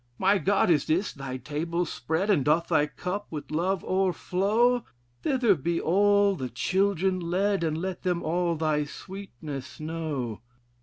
"'My 0.17 0.39
God! 0.39 0.71
and 0.71 0.89
is 0.89 1.13
thy 1.13 1.37
table 1.37 1.85
spread; 1.85 2.31
And 2.31 2.43
doth 2.43 2.69
thy 2.69 2.87
cup 2.87 3.27
with 3.29 3.51
love 3.51 3.83
o'erflow? 3.85 4.83
Thither 5.21 5.53
be 5.53 5.79
all 5.79 6.35
the 6.35 6.49
children 6.49 7.19
led, 7.19 7.63
And 7.63 7.77
let 7.77 8.01
them 8.01 8.23
all 8.23 8.55
thy 8.55 8.83
sweetness 8.85 9.79
know.' 9.79 10.41